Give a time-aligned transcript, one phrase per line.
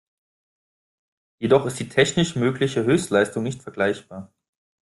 [1.37, 4.33] Jedoch ist die technisch mögliche Höchstleistung nicht vergleichbar.